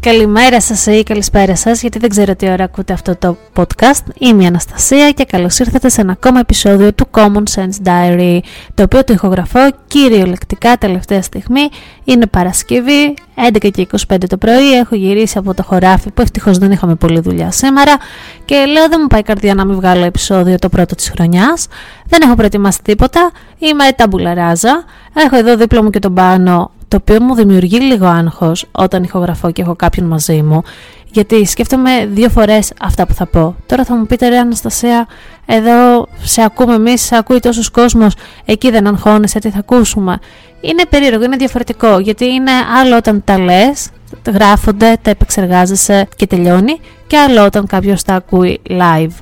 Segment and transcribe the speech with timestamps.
[0.00, 4.02] Καλημέρα σας ή καλησπέρα σας, γιατί δεν ξέρω τι ώρα ακούτε αυτό το podcast.
[4.18, 8.38] Είμαι η Αναστασία και καλώς ήρθατε σε ένα ακόμα επεισόδιο του Common Sense Diary,
[8.74, 11.60] το οποίο το ηχογραφώ κυριολεκτικά τελευταία στιγμή.
[12.04, 13.14] Είναι Παρασκευή,
[13.52, 17.20] 11 και 25 το πρωί, έχω γυρίσει από το χωράφι που ευτυχώς δεν είχαμε πολλή
[17.20, 17.96] δουλειά σήμερα
[18.44, 21.66] και λέω δεν μου πάει η καρδιά να μην βγάλω επεισόδιο το πρώτο της χρονιάς.
[22.06, 24.84] Δεν έχω προετοιμάσει τίποτα, είμαι ταμπουλαράζα,
[25.14, 29.50] έχω εδώ δίπλα μου και τον πάνω το οποίο μου δημιουργεί λίγο άγχος όταν ηχογραφώ
[29.50, 30.62] και έχω κάποιον μαζί μου,
[31.10, 33.54] γιατί σκέφτομαι δύο φορές αυτά που θα πω.
[33.66, 35.06] Τώρα θα μου πείτε ρε Αναστασία,
[35.46, 40.18] εδώ σε ακούμε εμείς, σε ακούει τόσος κόσμος, εκεί δεν αγχώνεσαι, τι θα ακούσουμε.
[40.60, 43.88] Είναι περίεργο, είναι διαφορετικό, γιατί είναι άλλο όταν τα λες,
[44.32, 49.14] γράφονται, τα επεξεργάζεσαι και τελειώνει, και άλλο όταν κάποιος τα ακούει live.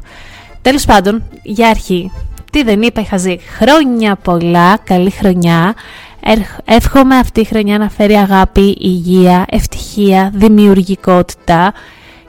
[0.62, 2.12] Τέλος πάντων, για αρχή,
[2.52, 5.74] τι δεν είπα, είχα ζει χρόνια πολλά, καλή χρονιά,
[6.64, 11.72] Εύχομαι αυτή η χρονιά να φέρει αγάπη, υγεία, ευτυχία, δημιουργικότητα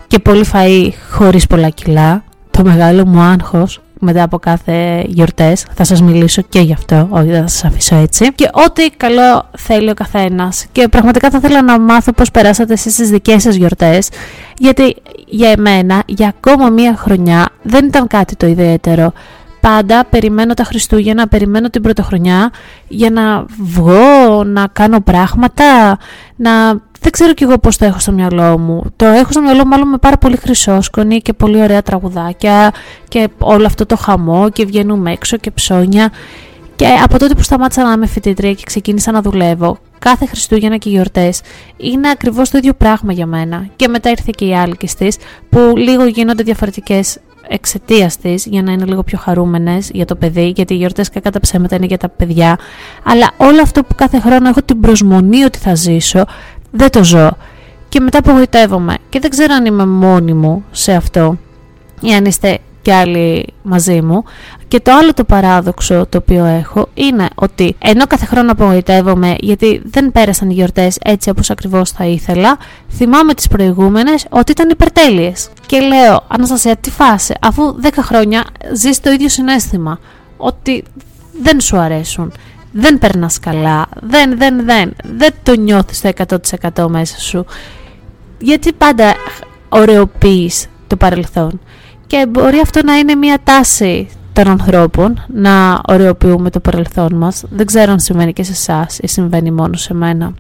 [0.08, 2.24] και πολύ φαΐ χωρίς πολλά κιλά.
[2.52, 7.28] Το μεγάλο μου άγχος μετά από κάθε γιορτές θα σας μιλήσω και γι' αυτό, όχι
[7.28, 8.34] δεν θα σας αφήσω έτσι.
[8.34, 10.66] Και ό,τι καλό θέλει ο καθένας.
[10.72, 14.10] Και πραγματικά θα ήθελα να μάθω πώς περάσατε εσείς στις δικές σας γιορτές
[14.58, 14.96] γιατί
[15.28, 19.14] για εμένα για ακόμα μία χρονιά δεν ήταν κάτι το ιδιαίτερο
[19.70, 22.52] πάντα περιμένω τα Χριστούγεννα, περιμένω την Πρωτοχρονιά
[22.88, 25.98] για να βγω, να κάνω πράγματα,
[26.36, 26.52] να...
[27.00, 28.84] Δεν ξέρω κι εγώ πώς το έχω στο μυαλό μου.
[28.96, 32.72] Το έχω στο μυαλό μου μάλλον με πάρα πολύ χρυσόσκονη και πολύ ωραία τραγουδάκια
[33.08, 36.12] και όλο αυτό το χαμό και βγαίνουμε έξω και ψώνια.
[36.76, 40.90] Και από τότε που σταμάτησα να είμαι φοιτήτρια και ξεκίνησα να δουλεύω, κάθε Χριστούγεννα και
[40.90, 41.42] γιορτές
[41.78, 43.68] είναι ακριβώς το ίδιο πράγμα για μένα.
[43.76, 45.08] Και μετά ήρθε και η άλλη τη,
[45.50, 47.18] που λίγο γίνονται διαφορετικές
[47.50, 51.30] εξαιτίας της, για να είναι λίγο πιο χαρούμενες για το παιδί, γιατί οι γιορτές κατά
[51.30, 52.58] τα ψέματα είναι για τα παιδιά.
[53.04, 56.26] Αλλά όλο αυτό που κάθε χρόνο έχω την προσμονή ότι θα ζήσω,
[56.72, 57.38] δεν το ζω.
[57.90, 58.96] Και μετά απογοητεύομαι.
[59.10, 61.38] Και δεν ξέρω αν είμαι μόνη μου σε αυτό,
[62.02, 64.24] ή αν είστε και άλλοι μαζί μου.
[64.68, 69.82] Και το άλλο το παράδοξο το οποίο έχω είναι ότι ενώ κάθε χρόνο απογοητεύομαι γιατί
[69.86, 72.58] δεν πέρασαν οι γιορτές έτσι όπως ακριβώς θα ήθελα,
[72.92, 75.50] θυμάμαι τις προηγούμενες ότι ήταν υπερτέλειες.
[75.68, 80.00] Και λέω, Αναστασία, τι φάση, αφού 10 χρόνια ζεις το ίδιο συνέστημα,
[80.38, 80.84] ότι
[81.42, 82.32] δεν σου αρέσουν,
[82.72, 86.12] δεν περνάς καλά, δεν, δεν, δεν, δεν το νιώθεις το
[86.74, 87.46] 100% μέσα σου.
[88.40, 89.14] Γιατί πάντα
[89.70, 91.60] ωρεοποιείς το παρελθόν.
[92.08, 97.44] Και μπορεί αυτό να είναι μια τάση των ανθρώπων να ωρεοποιούμε το παρελθόν μας.
[97.50, 100.34] Δεν ξέρω αν συμβαίνει και σε εσάς ή συμβαίνει μόνο σε μένα.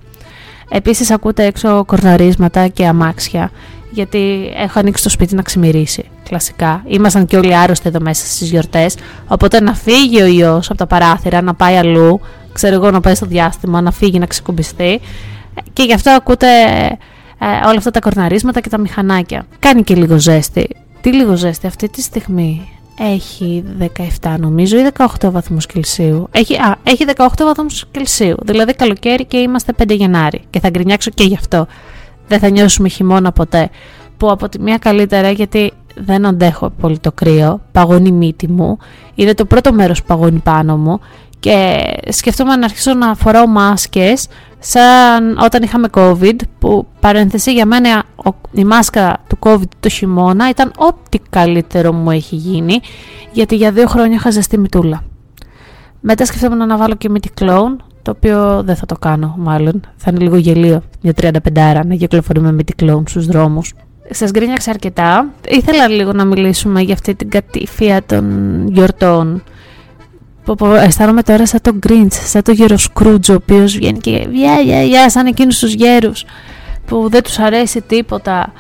[0.69, 3.51] Επίσης ακούτε έξω κορναρίσματα και αμάξια
[3.89, 6.05] γιατί έχω ανοίξει το σπίτι να ξημερίσει.
[6.23, 6.83] Κλασικά.
[6.87, 8.95] Ήμασταν και όλοι άρρωστοι εδώ μέσα στις γιορτές,
[9.27, 12.21] οπότε να φύγει ο ιός από τα παράθυρα, να πάει αλλού,
[12.53, 14.99] ξέρω εγώ να πάει στο διάστημα, να φύγει, να ξεκουμπιστεί
[15.73, 16.47] και γι' αυτό ακούτε
[17.39, 19.45] ε, όλα αυτά τα κορναρίσματα και τα μηχανάκια.
[19.59, 20.67] Κάνει και λίγο ζέστη
[21.01, 22.69] τι λίγο ζέστη αυτή τη στιγμή
[22.99, 23.63] έχει
[24.21, 26.27] 17 νομίζω ή 18 βαθμούς Κελσίου.
[26.31, 31.11] Έχει, α, έχει 18 βαθμούς Κελσίου, δηλαδή καλοκαίρι και είμαστε 5 Γενάρη και θα γκρινιάξω
[31.11, 31.67] και γι' αυτό.
[32.27, 33.69] Δεν θα νιώσουμε χειμώνα ποτέ.
[34.17, 38.77] Που από τη μία καλύτερα γιατί δεν αντέχω πολύ το κρύο, παγώνει η μύτη μου,
[39.15, 40.99] είναι το πρώτο μέρος που παγώνει πάνω μου
[41.39, 44.27] και σκεφτόμαι να αρχίσω να φοράω μάσκες
[44.59, 48.03] σαν όταν είχαμε COVID που παρένθεση για μένα
[48.51, 52.79] η μάσκα του COVID το χειμώνα ήταν ό,τι καλύτερο μου έχει γίνει
[53.31, 55.03] γιατί για δύο χρόνια είχα ζεστή μητούλα.
[55.99, 59.81] Μετά σκεφτόμουν να βάλω και μύτη κλόουν το οποίο δεν θα το κάνω μάλλον.
[59.95, 63.73] Θα είναι λίγο γελίο για 35 να κυκλοφορούμε μύτη κλόουν στους δρόμους.
[64.09, 65.29] Σας γκρίνιαξα αρκετά.
[65.47, 69.43] Ήθελα λίγο να μιλήσουμε για αυτή την κατήφια των γιορτών
[70.83, 74.83] αισθάνομαι τώρα σαν τον Grinch, σαν τον γέρο Σκρούτζ, ο οποίος βγαίνει και γεια, γεια,
[74.83, 76.25] γεια, σαν εκείνους τους γέρους
[76.85, 78.53] που δεν τους αρέσει τίποτα.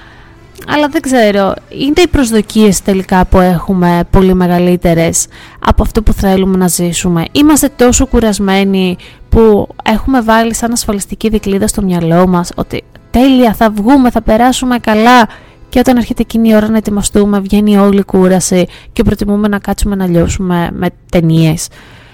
[0.67, 5.27] Αλλά δεν ξέρω, είναι οι προσδοκίες τελικά που έχουμε πολύ μεγαλύτερες
[5.59, 7.25] από αυτό που θέλουμε να ζήσουμε.
[7.31, 8.97] Είμαστε τόσο κουρασμένοι
[9.29, 14.77] που έχουμε βάλει σαν ασφαλιστική δικλίδα στο μυαλό μας ότι τέλεια θα βγούμε, θα περάσουμε
[14.79, 15.27] καλά
[15.69, 19.59] και όταν έρχεται εκείνη η ώρα να ετοιμαστούμε, βγαίνει όλη η κούραση και προτιμούμε να
[19.59, 21.67] κάτσουμε να λιώσουμε με ταινίες.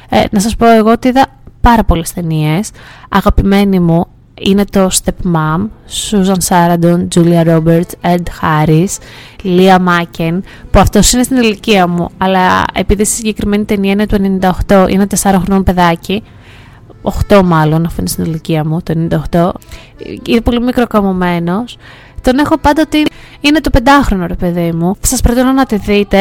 [0.09, 1.25] Ε, να σας πω εγώ ότι είδα
[1.61, 2.71] πάρα πολλές ταινίες.
[3.09, 4.07] Αγαπημένη μου
[4.45, 5.67] είναι το Stepmom,
[6.09, 8.97] Susan Sarandon, Julia Roberts, Ed Harris,
[9.43, 10.39] Leah Maken,
[10.71, 15.07] που αυτός είναι στην ηλικία μου, αλλά επειδή στη συγκεκριμένη ταινία είναι του 98, είναι
[15.21, 16.23] 4 χρόνων παιδάκι,
[17.29, 18.93] 8 μάλλον, αφού είναι στην ηλικία μου, το
[19.31, 19.49] 98.
[20.27, 21.77] Είναι πολύ μικροκαμωμένος.
[22.21, 23.05] Τον έχω πάντα ότι
[23.41, 24.95] είναι το πεντάχρονο ρε παιδί μου.
[25.01, 26.17] Σας προτείνω να τη δείτε.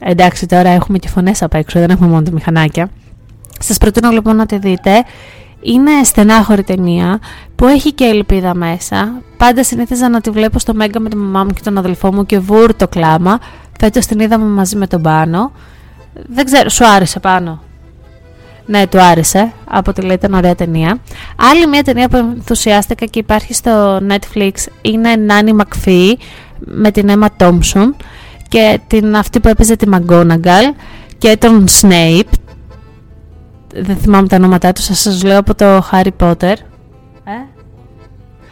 [0.00, 2.90] Εντάξει, τώρα έχουμε και φωνές απ' έξω, δεν έχουμε μόνο τα μηχανάκια.
[3.60, 5.04] Σας προτείνω λοιπόν να τη δείτε.
[5.68, 7.18] Είναι στενάχωρη ταινία
[7.56, 9.22] που έχει και ελπίδα μέσα.
[9.36, 12.26] Πάντα συνήθιζα να τη βλέπω στο Μέγκα με τη μαμά μου και τον αδελφό μου
[12.26, 13.38] και βούρ το κλάμα.
[13.80, 15.52] Φέτος την είδαμε μαζί με τον Πάνο.
[16.26, 17.62] Δεν ξέρω, σου άρεσε πάνω.
[18.66, 19.52] Ναι, του άρεσε.
[19.64, 20.98] Από τη λέει ήταν ωραία ταινία.
[21.52, 24.52] Άλλη μια ταινία που ενθουσιάστηκα και υπάρχει στο Netflix
[24.82, 26.12] είναι Nanny McPhee
[26.58, 27.94] με την Emma Thompson
[28.48, 30.74] και την αυτή που έπαιζε τη McGonagall
[31.18, 32.30] και τον Snape
[33.82, 36.54] δεν θυμάμαι τα ονόματά τους, σας σας λέω από το Harry Potter.
[37.24, 37.56] Ε;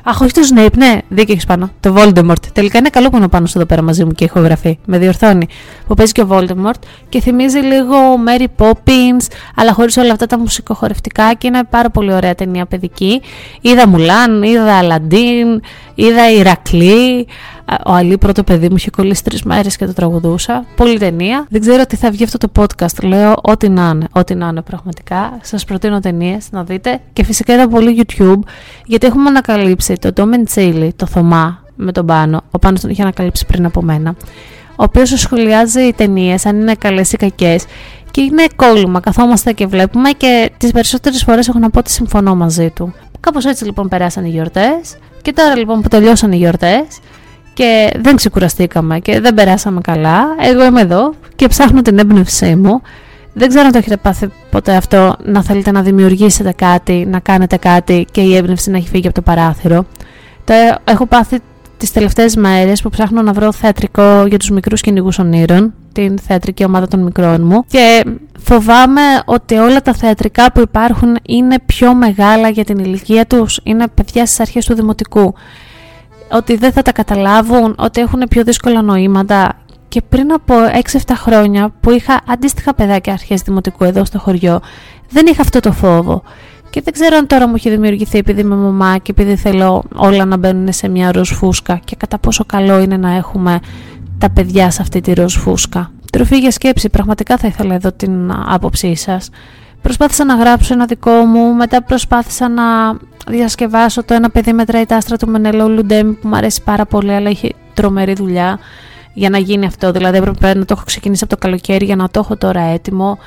[0.07, 1.71] Αχ, όχι το Snape, ναι, δίκιο έχεις πάνω.
[1.81, 2.47] Το Voldemort.
[2.53, 4.79] Τελικά είναι καλό που είναι πάνω εδώ πέρα μαζί μου και ηχογραφή.
[4.85, 5.47] Με διορθώνει.
[5.87, 10.39] Που παίζει και ο Voldemort και θυμίζει λίγο Mary Poppins, αλλά χωρίς όλα αυτά τα
[10.39, 13.23] μουσικοχορευτικά και είναι πάρα πολύ ωραία ταινία παιδική.
[13.61, 15.61] Είδα Μουλάν, είδα Αλαντίν,
[15.95, 17.27] είδα Ηρακλή.
[17.87, 20.65] Ο Αλή πρώτο παιδί μου είχε κολλήσει τρεις μέρες και το τραγουδούσα.
[20.77, 21.47] Πολύ ταινία.
[21.51, 23.03] Δεν ξέρω τι θα βγει αυτό το podcast.
[23.03, 24.07] Λέω ό,τι να είναι.
[24.13, 25.39] Ό,τι να είναι πραγματικά.
[25.43, 27.01] Σας προτείνω ταινίες να δείτε.
[27.13, 28.39] Και φυσικά είδα πολύ YouTube
[28.85, 32.43] γιατί έχουμε ανακαλύψει το Tom and Chili, το Θωμά με τον Πάνο.
[32.51, 34.15] Ο Πάνος τον είχε ανακαλύψει πριν από μένα.
[34.71, 37.65] Ο οποίος σχολιάζει ταινίες, αν είναι καλές ή κακές.
[38.11, 39.01] Και είναι κόλλημα.
[39.01, 42.95] Καθόμαστε και βλέπουμε και τις περισσότερες φορές έχω να πω ότι συμφωνώ μαζί του.
[43.21, 44.97] Κάπως έτσι λοιπόν περάσαν οι γιορτές.
[45.25, 46.87] Και τώρα λοιπόν που τελειώσαν οι γιορτές,
[47.55, 50.25] και δεν ξεκουραστήκαμε και δεν περάσαμε καλά.
[50.41, 52.83] Εγώ είμαι εδώ και ψάχνω την έμπνευσή μου.
[53.33, 57.57] Δεν ξέρω αν το έχετε πάθει ποτέ αυτό να θέλετε να δημιουργήσετε κάτι, να κάνετε
[57.57, 59.85] κάτι και η έμπνευση να έχει φύγει από το παράθυρο.
[60.45, 60.55] Το
[60.85, 61.39] έχω πάθει
[61.85, 66.65] τις τελευταίες μέρες που ψάχνω να βρω θεατρικό για τους μικρούς κυνηγούς ονείρων, την θεατρική
[66.65, 68.05] ομάδα των μικρών μου και
[68.39, 73.89] φοβάμαι ότι όλα τα θεατρικά που υπάρχουν είναι πιο μεγάλα για την ηλικία τους, είναι
[73.89, 75.35] παιδιά στις αρχές του δημοτικού
[76.33, 79.59] ότι δεν θα τα καταλάβουν, ότι έχουν πιο δύσκολα νοήματα.
[79.89, 80.55] Και πριν από
[80.93, 84.61] 6-7 χρόνια που είχα αντίστοιχα παιδάκια αρχές δημοτικού εδώ στο χωριό,
[85.11, 86.23] δεν είχα αυτό το φόβο.
[86.75, 90.25] Και δεν ξέρω αν τώρα μου έχει δημιουργηθεί επειδή είμαι μαμά και επειδή θέλω όλα
[90.25, 93.61] να μπαίνουν σε μια ροζ φούσκα και κατά πόσο καλό είναι να έχουμε
[94.19, 95.91] τα παιδιά σε αυτή τη ροζ φούσκα.
[96.13, 99.31] Τροφή για σκέψη, πραγματικά θα ήθελα εδώ την άποψή σας.
[99.83, 102.63] Προσπάθησα να γράψω ένα δικό μου, μετά προσπάθησα να
[103.29, 107.13] διασκευάσω το ένα παιδί μετράει τα άστρα του Μενελό Λουντέμι που μου αρέσει πάρα πολύ
[107.13, 108.59] αλλά έχει τρομερή δουλειά
[109.13, 109.93] για να γίνει αυτό.
[109.93, 113.19] Δηλαδή έπρεπε να το έχω ξεκινήσει από το καλοκαίρι για να το έχω τώρα έτοιμο.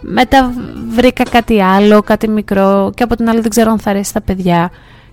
[0.00, 0.52] Μετά
[0.88, 4.20] βρήκα κάτι άλλο, κάτι μικρό και από την άλλη δεν ξέρω αν θα αρέσει στα
[4.20, 4.70] παιδιά.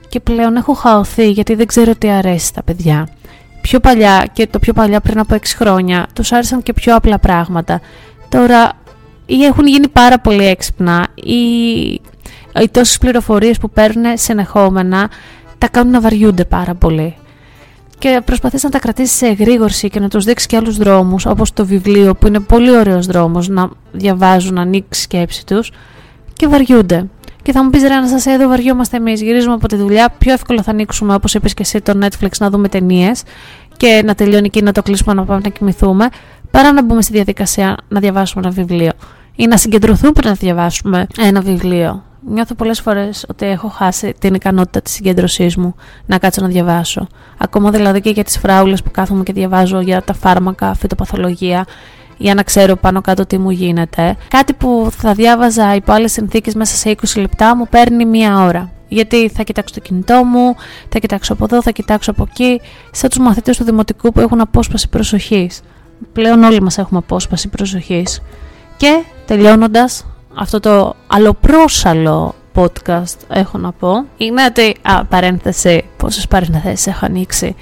[0.10, 3.07] Και πλέον έχω χαωθεί γιατί δεν ξέρω τι αρέσει στα παιδιά.
[3.62, 7.19] Πιο παλιά και το πιο παλιά πριν από 6 χρόνια τους άρεσαν και πιο απλά
[7.19, 7.81] πράγματα.
[8.30, 8.72] Τώρα
[9.25, 11.42] ή έχουν γίνει πάρα πολύ έξυπνα ή
[12.62, 15.10] οι τόσες πληροφορίες που παίρνουν συνεχόμενα
[15.57, 17.16] τα κάνουν να βαριούνται πάρα πολύ.
[17.99, 21.53] Και προσπαθείς να τα κρατήσεις σε εγρήγορση και να τους δείξεις και άλλους δρόμους, όπως
[21.53, 25.71] το βιβλίο που είναι πολύ ωραίος δρόμος να διαβάζουν, να ανοίξεις σκέψη τους
[26.33, 27.09] και βαριούνται.
[27.41, 29.21] Και θα μου πεις: Ρε, Αναστασία, εδώ βαριόμαστε εμείς.
[29.21, 30.13] Γυρίζουμε από τη δουλειά.
[30.17, 33.23] Πιο εύκολο θα ανοίξουμε, όπως είπες και εσύ, το Netflix να δούμε ταινίες
[33.77, 36.07] και να τελειώνει εκεί να το κλείσουμε να πάμε να κοιμηθούμε,
[36.51, 38.91] παρά να μπούμε στη διαδικασία να διαβάσουμε ένα βιβλίο
[39.35, 44.33] ή να συγκεντρωθούμε πριν να διαβάσουμε ένα βιβλίο νιώθω πολλές φορές ότι έχω χάσει την
[44.33, 47.07] ικανότητα της συγκέντρωσής μου να κάτσω να διαβάσω.
[47.38, 51.66] Ακόμα δηλαδή και για τις φράουλες που κάθομαι και διαβάζω για τα φάρμακα, φυτοπαθολογία,
[52.18, 54.16] για να ξέρω πάνω κάτω τι μου γίνεται.
[54.28, 58.71] Κάτι που θα διάβαζα υπό άλλες συνθήκες μέσα σε 20 λεπτά μου παίρνει μία ώρα.
[58.88, 60.56] Γιατί θα κοιτάξω το κινητό μου,
[60.90, 64.42] θα κοιτάξω από εδώ, θα κοιτάξω από εκεί, σαν τους μαθητές του δημοτικού που έχουν
[64.42, 65.62] απόσπαση προσοχής.
[66.14, 68.21] Πλέον όλοι μας έχουμε απόσπαση προσοχής.
[68.78, 70.06] Και τελειώνοντας,
[70.39, 77.56] αυτό το αλλοπρόσαλο podcast έχω να πω είναι ότι, α, παρένθεση, πόσες παρένθεσεις έχω ανοίξει.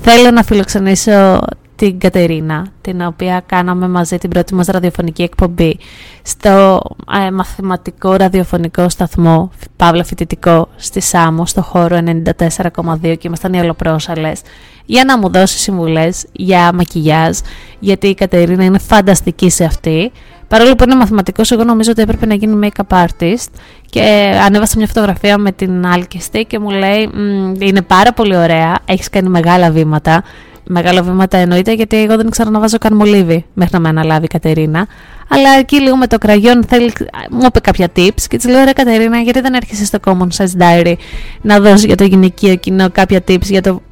[0.00, 1.40] Θέλω να φιλοξενήσω
[1.88, 5.78] την Κατερίνα, την οποία κάναμε μαζί την πρώτη μας ραδιοφωνική εκπομπή
[6.22, 6.80] στο
[7.26, 11.98] ε, μαθηματικό ραδιοφωνικό σταθμό, Παύλα Φοιτητικό, στη Σάμο, στο χώρο
[12.36, 14.40] 94,2 και ήμασταν οι αλλοπρόσαλες,
[14.84, 17.38] για να μου δώσει συμβουλές για μακιγιάζ,
[17.78, 20.12] γιατί η Κατερίνα είναι φανταστική σε αυτή.
[20.48, 23.50] Παρόλο που είναι μαθηματικός, εγώ νομίζω ότι έπρεπε να γίνει make-up artist
[23.90, 27.10] και ανέβασα μια φωτογραφία με την Άλκιστη και μου λέει
[27.58, 30.22] είναι πάρα πολύ ωραία, έχεις κάνει μεγάλα βήματα.
[30.66, 34.24] Μεγάλα βήματα εννοείται γιατί εγώ δεν ξέρω να βάζω καν μολύβι μέχρι να με αναλάβει
[34.24, 34.86] η Κατερίνα.
[35.28, 36.92] Αλλά εκεί λίγο με το κραγιόν θέλει,
[37.30, 40.62] μου είπε κάποια tips και της λέω ρε Κατερίνα γιατί δεν έρχεσαι στο Common Sense
[40.62, 40.94] Diary
[41.40, 43.82] να δώσεις για το γυναικείο κοινό κάποια tips για το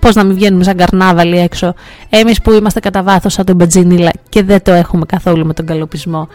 [0.00, 1.74] Πώς να μην βγαίνουμε σαν καρνάβαλοι έξω,
[2.08, 5.66] εμείς που είμαστε κατά βάθος σαν τον Μπετζίνιλα και δεν το έχουμε καθόλου με τον
[5.66, 6.28] καλοπισμό.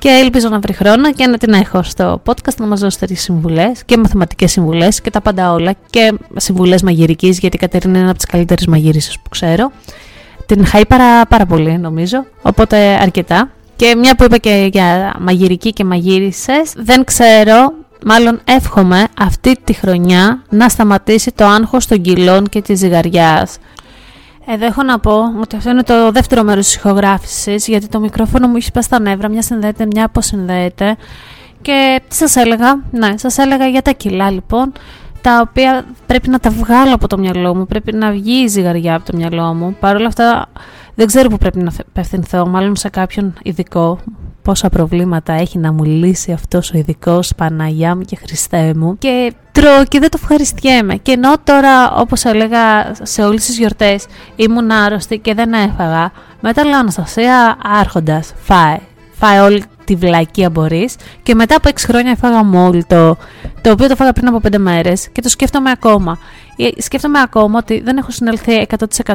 [0.00, 3.20] Και ελπίζω να βρει χρόνο και να την έχω στο podcast να μας δώσει τέτοιες
[3.20, 8.08] συμβουλές και μαθηματικές συμβουλές και τα πάντα όλα και συμβουλές μαγειρικής γιατί η Κατερίνα είναι
[8.08, 9.72] από τις καλύτερες μαγείρισες που ξέρω.
[10.46, 13.50] Την χάει πάρα, πάρα πολύ νομίζω, οπότε αρκετά.
[13.76, 17.72] Και μια που είπα και για μαγειρική και μαγείρισες, δεν ξέρω,
[18.06, 23.56] μάλλον εύχομαι αυτή τη χρονιά να σταματήσει το άγχος των κιλών και της ζυγαριάς.
[24.52, 28.48] Εδώ έχω να πω ότι αυτό είναι το δεύτερο μέρος της ηχογράφησης, γιατί το μικρόφωνο
[28.48, 30.96] μου έχει σπάσει τα νεύρα, μια συνδέεται, μια αποσυνδέεται.
[31.62, 34.72] Και τι σας έλεγα, ναι, σας έλεγα για τα κιλά λοιπόν,
[35.20, 38.94] τα οποία πρέπει να τα βγάλω από το μυαλό μου, πρέπει να βγει η ζυγαριά
[38.94, 39.76] από το μυαλό μου.
[39.80, 40.46] Παρ' όλα αυτά
[40.94, 43.98] δεν ξέρω που πρέπει να απευθυνθώ, μάλλον σε κάποιον ειδικό,
[44.42, 48.98] πόσα προβλήματα έχει να μου λύσει αυτός ο ειδικός Παναγιά μου και Χριστέ μου.
[48.98, 50.96] Και τρώω και δεν το ευχαριστιέμαι.
[50.96, 54.06] Και ενώ τώρα όπως έλεγα σε όλες τις γιορτές
[54.36, 58.78] ήμουν άρρωστη και δεν έφαγα μετά λέω Αναστασία άρχοντας φάε
[59.12, 60.94] φάε όλη τη βλακία μπορείς.
[61.22, 63.16] Και μετά από 6 χρόνια έφαγα μόλι το,
[63.60, 66.18] το οποίο το φάγα πριν από 5 μέρες και το σκέφτομαι ακόμα.
[66.56, 68.66] Ε, σκέφτομαι ακόμα ότι δεν έχω συνελθεί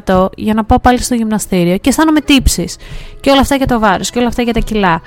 [0.05, 2.77] 100% για να πάω πάλι στο γυμναστήριο και αισθάνομαι τύψεις.
[3.19, 5.01] Και όλα αυτά για το βάρος και όλα αυτά για τα κιλά.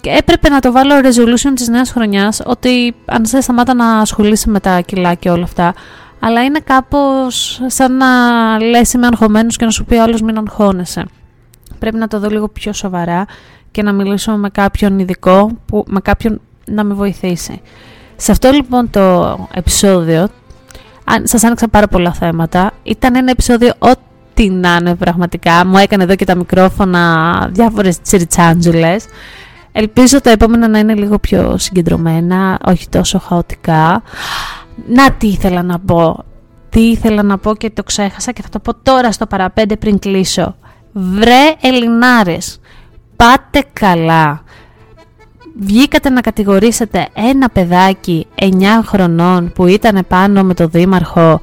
[0.00, 4.50] Και έπρεπε να το βάλω resolution της νέας χρονιάς ότι αν δεν σταμάτα να ασχολείσαι
[4.50, 5.74] με τα κιλά και όλα αυτά.
[6.20, 8.06] Αλλά είναι κάπως σαν να
[8.60, 11.04] λες είμαι αγχωμένος και να σου πει άλλος μην αγχώνεσαι.
[11.78, 13.26] Πρέπει να το δω λίγο πιο σοβαρά
[13.76, 17.60] και να μιλήσω με κάποιον ειδικό, που, με κάποιον να με βοηθήσει.
[18.16, 20.28] Σε αυτό λοιπόν το επεισόδιο,
[21.22, 26.14] σας άνοιξα πάρα πολλά θέματα, ήταν ένα επεισόδιο ό,τι να είναι πραγματικά, μου έκανε εδώ
[26.14, 27.02] και τα μικρόφωνα
[27.52, 29.04] διάφορες τσιριτσάντζουλες.
[29.72, 34.02] Ελπίζω τα επόμενα να είναι λίγο πιο συγκεντρωμένα, όχι τόσο χαοτικά.
[34.88, 36.24] Να τι ήθελα να πω.
[36.68, 39.98] Τι ήθελα να πω και το ξέχασα και θα το πω τώρα στο παραπέντε πριν
[39.98, 40.56] κλείσω.
[40.92, 42.60] Βρε Ελληνάρες,
[43.16, 44.42] πάτε καλά.
[45.60, 48.44] Βγήκατε να κατηγορήσετε ένα παιδάκι 9
[48.84, 51.40] χρονών που ήταν πάνω με το δήμαρχο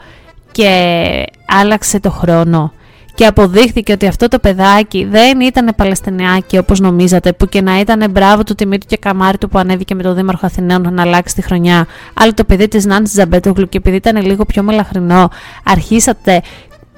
[0.52, 1.26] και
[1.62, 2.72] άλλαξε το χρόνο
[3.16, 8.12] και αποδείχθηκε ότι αυτό το παιδάκι δεν ήταν Παλαιστινιάκι όπως νομίζατε που και να ήταν
[8.12, 11.36] μπράβο του τιμή του και καμάρι του που ανέβηκε με το Δήμαρχο Αθηναίων να αλλάξει
[11.36, 15.30] τη χρονιά αλλά το παιδί της Νάνης Ζαμπέτογλου και επειδή ήταν λίγο πιο μελαχρινό
[15.64, 16.42] αρχίσατε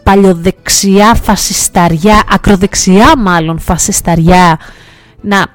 [0.06, 4.60] παλιοδεξιά φασισταριά, ακροδεξιά μάλλον φασισταριά,
[5.22, 5.46] να,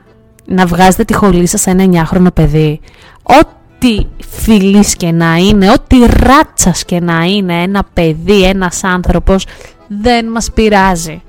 [0.44, 2.80] να βγάζετε τη χολή σας σε ένα 9χρονο παιδί.
[3.22, 9.46] Ό,τι φιλής και να είναι, ό,τι ράτσας και να είναι ένα παιδί, ένας άνθρωπος,
[9.88, 11.22] δεν μας πειράζει.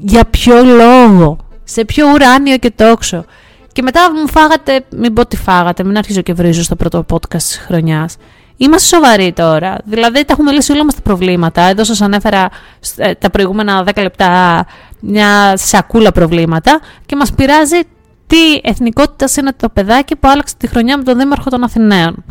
[0.00, 3.24] Για ποιο λόγο, σε ποιο ουράνιο και τόξο.
[3.72, 7.42] Και μετά μου φάγατε, μην πω τι φάγατε, μην αρχίζω και βρίζω στο πρώτο podcast
[7.42, 8.16] της χρονιάς.
[8.56, 9.78] Είμαστε σοβαροί τώρα.
[9.84, 11.62] Δηλαδή, τα έχουμε λύσει όλα μας τα προβλήματα.
[11.62, 12.48] Εδώ σας ανέφερα
[12.96, 14.66] ε, τα προηγούμενα 10 λεπτά
[15.00, 17.80] μια σακούλα προβλήματα και μας πειράζει
[18.26, 22.24] τι εθνικότητα είναι το παιδάκι που άλλαξε τη χρονιά με τον Δήμαρχο των Αθηναίων.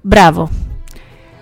[0.00, 0.50] Μπράβο.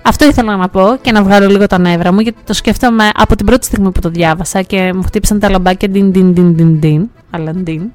[0.02, 3.36] Αυτό ήθελα να πω και να βγάλω λίγο τα νεύρα μου, γιατί το σκέφτομαι από
[3.36, 6.78] την πρώτη στιγμή που το διάβασα και μου χτύπησαν τα λαμπάκια din din din din
[6.80, 7.92] din, αλλά din.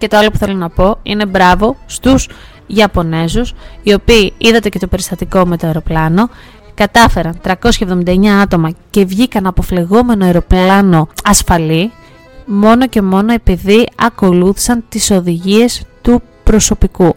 [0.00, 2.28] Και το άλλο που θέλω να πω είναι μπράβο στους
[2.66, 6.28] Ιαπωνέζους, οι οποίοι είδατε και το περιστατικό με το αεροπλάνο,
[6.74, 11.92] κατάφεραν 379 άτομα και βγήκαν από φλεγόμενο αεροπλάνο ασφαλή,
[12.46, 17.14] μόνο και μόνο επειδή ακολούθησαν τις οδηγίες του προσωπικού.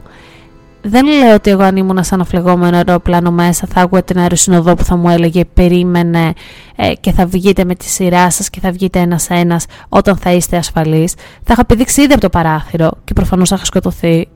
[0.85, 4.83] Δεν λέω ότι εγώ αν ήμουν σαν φλεγόμενο αεροπλάνο μέσα θα άκουγα την αεροσυνοδό που
[4.83, 6.33] θα μου έλεγε περίμενε
[6.75, 10.31] ε, και θα βγείτε με τη σειρά σας και θα βγείτε ένας ένας όταν θα
[10.31, 11.13] είστε ασφαλείς.
[11.43, 14.27] Θα είχα πηδήξει ήδη από το παράθυρο και προφανώς θα είχα σκοτωθεί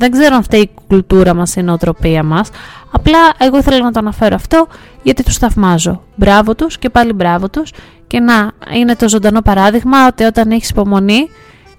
[0.00, 2.50] δεν ξέρω αν φταίει η κουλτούρα μας, η νοοτροπία μας.
[2.90, 4.66] Απλά εγώ ήθελα να το αναφέρω αυτό
[5.02, 6.02] γιατί τους θαυμάζω.
[6.14, 7.72] Μπράβο τους και πάλι μπράβο τους.
[8.06, 11.28] Και να, είναι το ζωντανό παράδειγμα ότι όταν έχεις υπομονή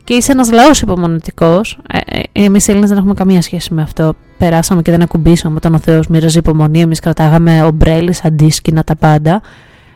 [0.03, 3.81] και είσαι ένας λαός υπομονετικός, ε, ε, εμείς οι Έλληνες δεν έχουμε καμία σχέση με
[3.81, 4.13] αυτό.
[4.37, 9.41] Περάσαμε και δεν ακουμπήσαμε όταν ο Θεός μοίραζε υπομονή, εμείς κρατάγαμε ομπρέλες, αντίσκηνα, τα πάντα.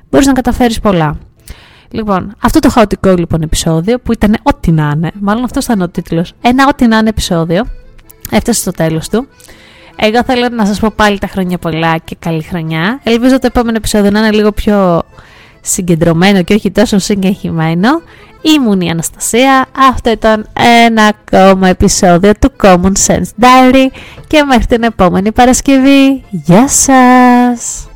[0.10, 1.18] Μπορείς να καταφέρεις πολλά.
[1.92, 5.90] Λοιπόν, αυτό το χαοτικό λοιπόν επεισόδιο που ήταν ό,τι να είναι, μάλλον αυτός ήταν ο
[5.90, 6.34] τίτλος.
[6.42, 7.66] Ένα ό,τι να είναι επεισόδιο
[8.32, 9.28] έφτασε στο τέλος του.
[9.96, 13.00] Εγώ θέλω να σας πω πάλι τα χρόνια πολλά και καλή χρονιά.
[13.04, 15.04] Ελπίζω το επόμενο επεισόδιο να είναι λίγο πιο
[15.66, 17.90] συγκεντρωμένο και όχι τόσο συγκεχημένο.
[18.42, 20.48] Ήμουν η Αναστασία, αυτό ήταν
[20.86, 23.88] ένα ακόμα επεισόδιο του Common Sense Diary
[24.28, 26.24] και μέχρι την επόμενη Παρασκευή.
[26.30, 27.88] Γεια σας!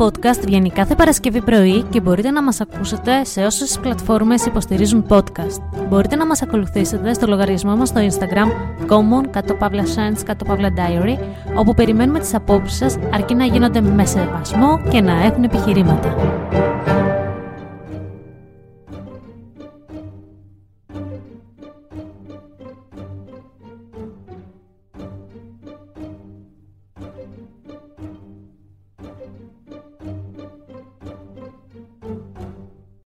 [0.00, 5.86] Podcast βγαίνει κάθε Παρασκευή πρωί και μπορείτε να μας ακούσετε σε όσες πλατφόρμες υποστηρίζουν podcast.
[5.88, 8.46] Μπορείτε να μας ακολουθήσετε στο λογαριασμό μας στο Instagram
[8.88, 11.18] common κάτω παύλα science κάτω παύλα diary
[11.54, 16.16] όπου περιμένουμε τις απόψεις σας αρκεί να γίνονται με σεβασμό και να έχουν επιχειρήματα.